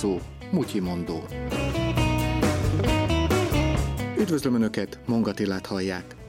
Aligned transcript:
látszó, 0.00 0.20
Mutyi 0.50 0.80
mondó. 0.80 1.24
Üdvözlöm 4.18 4.54
Önöket, 4.54 5.00
Mongatillát 5.06 5.66
hallják. 5.66 6.19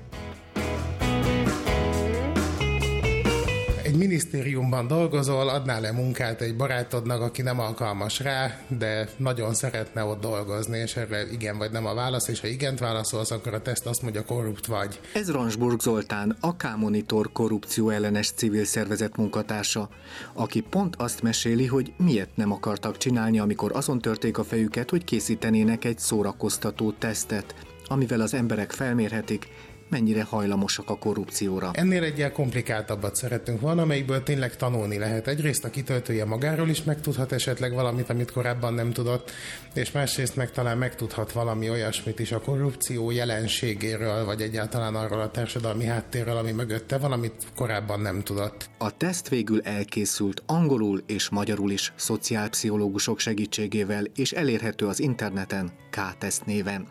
Egy 3.92 3.98
minisztériumban 3.98 4.88
dolgozol, 4.88 5.50
adnál 5.50 5.82
le 5.82 5.92
munkát 5.92 6.42
egy 6.42 6.56
barátodnak, 6.56 7.22
aki 7.22 7.42
nem 7.42 7.60
alkalmas 7.60 8.20
rá, 8.20 8.60
de 8.68 9.10
nagyon 9.18 9.54
szeretne 9.54 10.04
ott 10.04 10.22
dolgozni, 10.22 10.78
és 10.78 10.96
erre 10.96 11.32
igen 11.32 11.58
vagy 11.58 11.72
nem 11.72 11.86
a 11.86 11.94
válasz, 11.94 12.28
és 12.28 12.40
ha 12.40 12.48
igent 12.48 12.80
válaszolsz, 12.80 13.32
akkor 13.32 13.54
a 13.54 13.62
teszt 13.62 13.86
azt 13.86 14.02
mondja, 14.02 14.26
korrupt 14.26 14.66
vagy. 14.66 15.00
Ez 15.14 15.32
Ransburg 15.32 15.80
Zoltán, 15.80 16.38
a 16.40 16.56
K-Monitor 16.56 17.32
korrupció 17.32 17.90
ellenes 17.90 18.32
civil 18.32 18.66
szervezet 18.66 19.18
munkatársa, 19.18 19.90
aki 20.34 20.62
pont 20.62 20.96
azt 20.96 21.22
meséli, 21.22 21.66
hogy 21.66 21.94
miért 21.98 22.36
nem 22.36 22.52
akartak 22.52 22.98
csinálni, 22.98 23.40
amikor 23.40 23.72
azon 23.74 24.00
törték 24.00 24.38
a 24.38 24.44
fejüket, 24.44 24.90
hogy 24.90 25.04
készítenének 25.04 25.86
egy 25.86 26.00
szórakoztató 26.00 26.92
tesztet, 26.92 27.56
amivel 27.88 28.22
az 28.22 28.34
emberek 28.34 28.72
felmérhetik, 28.72 29.48
mennyire 29.92 30.24
hajlamosak 30.24 30.90
a 30.90 30.98
korrupcióra. 30.98 31.72
Ennél 31.74 32.04
egy 32.04 32.32
komplikáltabbat 32.32 33.16
szeretünk 33.16 33.62
van, 33.62 33.80
amelyikből 33.80 34.24
tényleg 34.24 34.56
tanulni 34.56 34.98
lehet. 34.98 35.28
Egyrészt 35.28 35.66
a 35.66 35.70
kitöltője 35.70 36.26
magáról 36.26 36.70
is 36.70 36.84
megtudhat 36.84 37.32
esetleg 37.32 37.74
valamit, 37.74 38.10
amit 38.10 38.32
korábban 38.32 38.74
nem 38.74 38.92
tudott, 38.92 39.32
és 39.74 39.92
másrészt 39.92 40.36
meg 40.36 40.52
talán 40.52 40.78
megtudhat 40.78 41.32
valami 41.32 41.70
olyasmit 41.70 42.20
is 42.20 42.32
a 42.32 42.42
korrupció 42.42 43.12
jelenségéről, 43.12 44.26
vagy 44.26 44.42
egyáltalán 44.42 44.96
arról 44.96 45.22
a 45.22 45.32
társadalmi 45.32 45.86
háttérről, 45.86 46.38
ami 46.38 46.52
mögötte 46.52 46.98
van, 46.98 47.12
amit 47.12 47.44
korábban 47.56 48.00
nem 48.00 48.22
tudott. 48.22 48.70
A 48.78 48.98
teszt 48.98 49.30
végül 49.30 49.62
elkészült 49.62 50.44
angolul 50.46 51.04
és 51.06 51.30
magyarul 51.30 51.72
is 51.72 51.94
szociálpszichológusok 51.96 53.20
segítségével, 53.20 54.04
és 54.16 54.32
elérhető 54.32 54.88
az 54.88 55.00
interneten 55.00 55.72
K-teszt 55.90 56.46
néven. 56.46 56.88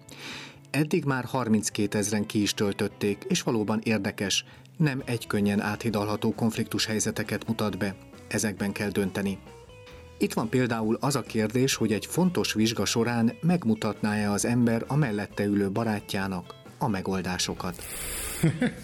Eddig 0.71 1.05
már 1.05 1.25
32 1.25 1.99
ezeren 1.99 2.27
ki 2.27 2.43
is 2.43 2.55
töltötték, 2.55 3.25
és 3.29 3.43
valóban 3.43 3.81
érdekes, 3.83 4.45
nem 4.77 5.03
egy 5.05 5.27
könnyen 5.27 5.61
áthidalható 5.61 6.35
konfliktus 6.35 6.87
helyzeteket 6.87 7.47
mutat 7.47 7.79
be. 7.79 7.95
Ezekben 8.29 8.73
kell 8.73 8.91
dönteni. 8.91 9.39
Itt 10.19 10.33
van 10.33 10.49
például 10.49 10.97
az 11.01 11.17
a 11.17 11.23
kérdés, 11.23 11.75
hogy 11.75 11.93
egy 11.93 12.07
fontos 12.07 12.53
vizsga 12.53 12.85
során 12.85 13.33
megmutatná-e 13.41 14.31
az 14.31 14.45
ember 14.45 14.85
a 14.87 14.97
mellette 14.97 15.45
ülő 15.45 15.71
barátjának 15.71 16.55
a 16.79 16.89
megoldásokat. 16.89 17.85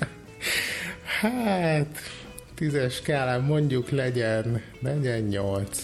hát, 1.20 1.98
tízes 2.56 2.94
skálán 2.94 3.42
mondjuk 3.42 3.90
legyen, 3.90 4.62
legyen 4.80 5.20
nyolc. 5.20 5.82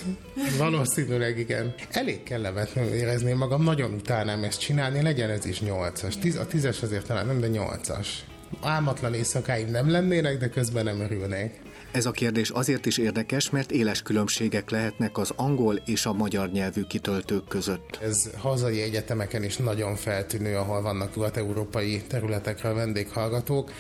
Valószínűleg 0.58 1.38
igen. 1.38 1.74
Elég 1.90 2.22
kellemetlenül 2.22 2.92
érezném 2.92 3.36
magam, 3.36 3.62
nagyon 3.62 3.92
utálnám 3.92 4.44
ezt 4.44 4.60
csinálni, 4.60 5.02
legyen 5.02 5.30
ez 5.30 5.44
is 5.44 5.60
nyolcas. 5.60 6.18
Tíz, 6.18 6.36
a 6.36 6.46
tízes 6.46 6.82
azért 6.82 7.06
talán 7.06 7.26
nem, 7.26 7.40
de 7.40 7.48
nyolcas. 7.48 8.24
Álmatlan 8.60 9.14
éjszakáim 9.14 9.70
nem 9.70 9.90
lennének, 9.90 10.38
de 10.38 10.48
közben 10.48 10.84
nem 10.84 11.00
örülnék. 11.00 11.60
Ez 11.92 12.06
a 12.06 12.10
kérdés 12.10 12.50
azért 12.50 12.86
is 12.86 12.98
érdekes, 12.98 13.50
mert 13.50 13.70
éles 13.70 14.02
különbségek 14.02 14.70
lehetnek 14.70 15.18
az 15.18 15.32
angol 15.36 15.74
és 15.84 16.06
a 16.06 16.12
magyar 16.12 16.50
nyelvű 16.50 16.82
kitöltők 16.82 17.48
között. 17.48 17.98
Ez 18.02 18.30
hazai 18.38 18.80
egyetemeken 18.80 19.42
is 19.42 19.56
nagyon 19.56 19.96
feltűnő, 19.96 20.56
ahol 20.56 20.82
vannak 20.82 21.14
nyugat-európai 21.16 22.02
területekre 22.08 22.72
vendéghallgatók 22.72 23.72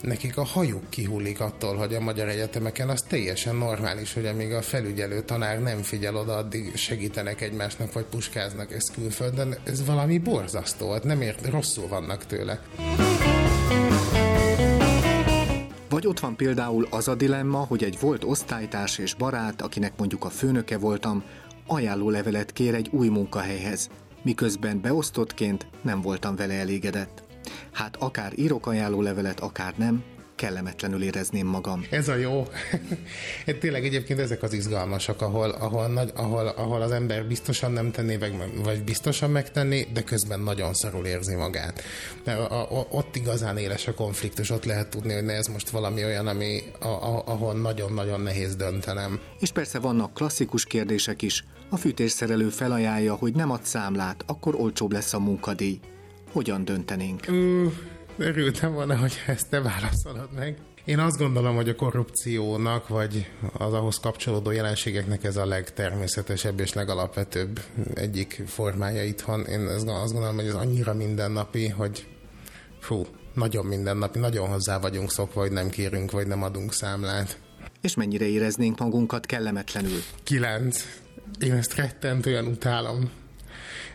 nekik 0.00 0.36
a 0.36 0.44
hajuk 0.44 0.90
kihullik 0.90 1.40
attól, 1.40 1.76
hogy 1.76 1.94
a 1.94 2.00
magyar 2.00 2.28
egyetemeken 2.28 2.88
az 2.88 3.02
teljesen 3.02 3.56
normális, 3.56 4.14
hogy 4.14 4.26
amíg 4.26 4.52
a 4.52 4.62
felügyelő 4.62 5.22
tanár 5.22 5.60
nem 5.60 5.82
figyel 5.82 6.16
oda, 6.16 6.36
addig 6.36 6.76
segítenek 6.76 7.40
egymásnak, 7.40 7.92
vagy 7.92 8.04
puskáznak 8.04 8.72
ezt 8.72 8.92
külföldön. 8.92 9.56
Ez 9.64 9.86
valami 9.86 10.18
borzasztó, 10.18 10.92
hát 10.92 11.04
nem 11.04 11.20
ért, 11.20 11.46
rosszul 11.50 11.88
vannak 11.88 12.26
tőle. 12.26 12.62
Vagy 15.88 16.06
ott 16.06 16.20
van 16.20 16.36
például 16.36 16.86
az 16.90 17.08
a 17.08 17.14
dilemma, 17.14 17.58
hogy 17.58 17.84
egy 17.84 18.00
volt 18.00 18.24
osztálytárs 18.24 18.98
és 18.98 19.14
barát, 19.14 19.62
akinek 19.62 19.92
mondjuk 19.96 20.24
a 20.24 20.30
főnöke 20.30 20.78
voltam, 20.78 21.24
ajánló 21.66 22.10
levelet 22.10 22.52
kér 22.52 22.74
egy 22.74 22.88
új 22.92 23.08
munkahelyhez, 23.08 23.88
miközben 24.22 24.80
beosztottként 24.80 25.66
nem 25.82 26.00
voltam 26.00 26.36
vele 26.36 26.54
elégedett. 26.54 27.27
Hát 27.72 27.96
akár 27.96 28.32
írok 28.36 28.66
ajánló 28.66 29.02
levelet, 29.02 29.40
akár 29.40 29.74
nem, 29.76 30.04
kellemetlenül 30.38 31.02
érezném 31.02 31.46
magam. 31.46 31.86
Ez 31.90 32.08
a 32.08 32.14
jó. 32.14 32.46
Tényleg 33.60 33.84
egyébként 33.84 34.18
ezek 34.18 34.42
az 34.42 34.52
izgalmasak, 34.52 35.22
ahol, 35.22 35.50
ahol, 35.50 35.86
nagy, 35.86 36.10
ahol, 36.14 36.46
ahol 36.46 36.82
az 36.82 36.90
ember 36.90 37.26
biztosan 37.26 37.72
nem 37.72 37.90
tenné, 37.90 38.16
vagy, 38.16 38.34
vagy 38.62 38.84
biztosan 38.84 39.30
megtenni, 39.30 39.86
de 39.92 40.02
közben 40.02 40.40
nagyon 40.40 40.74
szarul 40.74 41.06
érzi 41.06 41.34
magát. 41.34 41.82
De 42.24 42.32
a, 42.32 42.78
a, 42.78 42.86
ott 42.90 43.16
igazán 43.16 43.56
éles 43.56 43.86
a 43.86 43.94
konfliktus, 43.94 44.50
ott 44.50 44.64
lehet 44.64 44.88
tudni, 44.88 45.12
hogy 45.12 45.24
ne 45.24 45.32
ez 45.32 45.46
most 45.46 45.70
valami 45.70 46.04
olyan, 46.04 46.26
ami, 46.26 46.62
a, 46.80 46.86
a, 46.86 47.22
ahol 47.26 47.54
nagyon-nagyon 47.54 48.20
nehéz 48.20 48.56
döntenem. 48.56 49.20
És 49.40 49.50
persze 49.50 49.78
vannak 49.78 50.14
klasszikus 50.14 50.64
kérdések 50.64 51.22
is. 51.22 51.44
A 51.70 51.76
fűtésszerelő 51.76 52.48
felajánlja, 52.48 53.14
hogy 53.14 53.34
nem 53.34 53.50
ad 53.50 53.64
számlát, 53.64 54.24
akkor 54.26 54.54
olcsóbb 54.54 54.92
lesz 54.92 55.12
a 55.12 55.18
munkadíj 55.18 55.80
hogyan 56.38 56.64
döntenénk? 56.64 57.24
Uh, 57.28 57.72
örültem 58.16 58.72
volna, 58.72 58.96
hogy 58.96 59.12
ezt 59.26 59.48
te 59.48 59.60
válaszolod 59.60 60.28
meg. 60.34 60.56
Én 60.84 60.98
azt 60.98 61.18
gondolom, 61.18 61.54
hogy 61.54 61.68
a 61.68 61.74
korrupciónak, 61.74 62.88
vagy 62.88 63.30
az 63.52 63.72
ahhoz 63.72 63.98
kapcsolódó 63.98 64.50
jelenségeknek 64.50 65.24
ez 65.24 65.36
a 65.36 65.46
legtermészetesebb 65.46 66.60
és 66.60 66.72
legalapvetőbb 66.72 67.60
egyik 67.94 68.42
formája 68.46 69.04
itthon. 69.04 69.44
Én 69.44 69.60
azt 69.60 70.12
gondolom, 70.12 70.34
hogy 70.34 70.46
ez 70.46 70.54
annyira 70.54 70.94
mindennapi, 70.94 71.68
hogy 71.68 72.06
fú, 72.80 73.06
nagyon 73.34 73.66
mindennapi, 73.66 74.18
nagyon 74.18 74.48
hozzá 74.48 74.78
vagyunk 74.78 75.10
szokva, 75.10 75.40
hogy 75.40 75.52
nem 75.52 75.68
kérünk, 75.68 76.10
vagy 76.10 76.26
nem 76.26 76.42
adunk 76.42 76.72
számlát. 76.72 77.38
És 77.80 77.94
mennyire 77.94 78.26
éreznénk 78.26 78.78
magunkat 78.78 79.26
kellemetlenül? 79.26 79.98
Kilenc. 80.22 80.84
Én 81.40 81.52
ezt 81.52 81.74
rettentően 81.74 82.46
utálom 82.46 83.10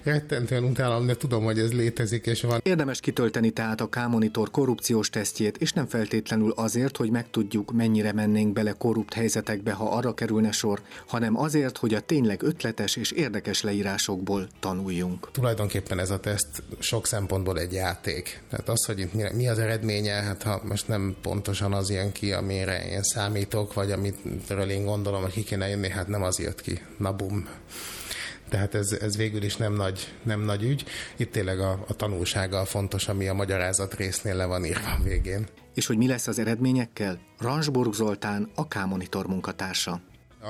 rettentően 0.03 0.63
utálom, 0.63 1.05
de 1.05 1.15
tudom, 1.15 1.43
hogy 1.43 1.59
ez 1.59 1.73
létezik 1.73 2.25
és 2.25 2.41
van. 2.41 2.59
Érdemes 2.63 2.99
kitölteni 2.99 3.49
tehát 3.49 3.81
a 3.81 3.87
K-monitor 3.87 4.51
korrupciós 4.51 5.09
tesztjét, 5.09 5.57
és 5.57 5.73
nem 5.73 5.87
feltétlenül 5.87 6.51
azért, 6.51 6.97
hogy 6.97 7.09
megtudjuk, 7.09 7.71
mennyire 7.71 8.13
mennénk 8.13 8.53
bele 8.53 8.71
korrupt 8.71 9.13
helyzetekbe, 9.13 9.71
ha 9.71 9.89
arra 9.89 10.13
kerülne 10.13 10.51
sor, 10.51 10.81
hanem 11.07 11.39
azért, 11.39 11.77
hogy 11.77 11.93
a 11.93 11.99
tényleg 11.99 12.43
ötletes 12.43 12.95
és 12.95 13.11
érdekes 13.11 13.61
leírásokból 13.61 14.47
tanuljunk. 14.59 15.31
Tulajdonképpen 15.31 15.99
ez 15.99 16.09
a 16.09 16.19
teszt 16.19 16.63
sok 16.79 17.07
szempontból 17.07 17.59
egy 17.59 17.73
játék. 17.73 18.41
Tehát 18.49 18.69
az, 18.69 18.85
hogy 18.85 18.99
itt 18.99 19.33
mi 19.33 19.47
az 19.47 19.59
eredménye, 19.59 20.13
hát 20.13 20.43
ha 20.43 20.61
most 20.67 20.87
nem 20.87 21.15
pontosan 21.21 21.73
az 21.73 21.89
jön 21.89 22.11
ki, 22.11 22.31
amire 22.31 22.89
én 22.89 23.03
számítok, 23.03 23.73
vagy 23.73 23.91
amitről 23.91 24.69
én 24.69 24.85
gondolom, 24.85 25.21
hogy 25.21 25.31
ki 25.31 25.43
kéne 25.43 25.67
jönni, 25.67 25.89
hát 25.89 26.07
nem 26.07 26.23
az 26.23 26.39
jött 26.39 26.61
ki. 26.61 26.81
Na 26.97 27.13
bum 27.13 27.47
tehát 28.49 28.75
ez, 28.75 28.91
ez 28.91 29.17
végül 29.17 29.43
is 29.43 29.57
nem 29.57 29.73
nagy, 29.73 30.13
nem 30.23 30.41
nagy 30.41 30.63
ügy. 30.63 30.85
Itt 31.17 31.31
tényleg 31.31 31.59
a, 31.59 31.85
a 31.87 31.93
tanulsága 31.93 32.59
a 32.59 32.65
fontos, 32.65 33.07
ami 33.07 33.27
a 33.27 33.33
magyarázat 33.33 33.95
résznél 33.95 34.35
le 34.35 34.45
van 34.45 34.65
írva 34.65 34.91
a 34.99 35.03
végén. 35.03 35.47
És 35.73 35.85
hogy 35.85 35.97
mi 35.97 36.07
lesz 36.07 36.27
az 36.27 36.39
eredményekkel? 36.39 37.19
Ransburg 37.39 37.93
Zoltán, 37.93 38.49
a 38.55 38.67
K-monitor 38.67 39.27
munkatársa. 39.27 40.01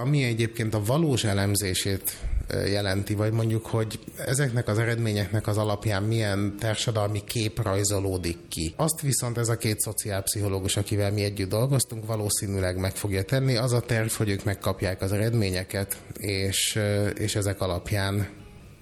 Ami 0.01 0.23
egyébként 0.23 0.73
a 0.73 0.83
valós 0.83 1.23
elemzését 1.23 2.17
jelenti, 2.49 3.13
vagy 3.13 3.31
mondjuk, 3.31 3.65
hogy 3.65 3.99
ezeknek 4.17 4.67
az 4.67 4.77
eredményeknek 4.77 5.47
az 5.47 5.57
alapján 5.57 6.03
milyen 6.03 6.55
társadalmi 6.59 7.23
kép 7.23 7.63
rajzolódik 7.63 8.37
ki. 8.49 8.73
Azt 8.77 9.01
viszont 9.01 9.37
ez 9.37 9.49
a 9.49 9.57
két 9.57 9.79
szociálpszichológus, 9.79 10.77
akivel 10.77 11.11
mi 11.11 11.23
együtt 11.23 11.49
dolgoztunk, 11.49 12.05
valószínűleg 12.05 12.77
meg 12.77 12.95
fogja 12.95 13.23
tenni. 13.23 13.55
Az 13.55 13.71
a 13.71 13.79
terv, 13.79 14.09
hogy 14.09 14.29
ők 14.29 14.43
megkapják 14.43 15.01
az 15.01 15.11
eredményeket, 15.11 15.97
és, 16.17 16.79
és 17.17 17.35
ezek 17.35 17.61
alapján 17.61 18.27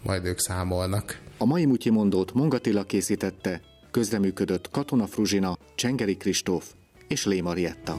majd 0.03 0.25
ők 0.25 0.39
számolnak. 0.39 1.19
A 1.37 1.45
mai 1.45 1.65
Mutyi 1.65 1.89
mondót 1.89 2.33
Mongatilla 2.33 2.83
készítette, 2.83 3.61
közreműködött 3.91 4.69
Katona 4.69 5.07
Fruzsina, 5.07 5.57
Csengeri 5.75 6.17
Kristóf 6.17 6.65
és 7.07 7.25
Lé 7.25 7.41
Marietta. 7.41 7.97